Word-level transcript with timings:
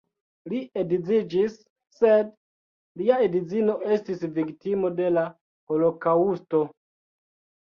Li 0.51 0.59
edziĝis, 0.83 1.57
sed 1.97 2.31
lia 3.01 3.19
edzino 3.27 3.75
estis 3.99 4.25
viktimo 4.39 4.93
de 5.03 5.13
la 5.19 5.27
holokaŭsto. 5.75 6.65